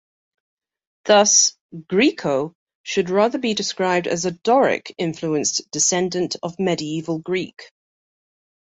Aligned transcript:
Thus, 1.05 1.55
Griko 1.75 2.55
should 2.81 3.11
rather 3.11 3.37
be 3.37 3.53
described 3.53 4.07
as 4.07 4.25
a 4.25 4.31
Doric-influenced 4.31 5.69
descendant 5.69 6.37
of 6.41 6.57
Medieval 6.57 7.19
Greek. 7.19 7.69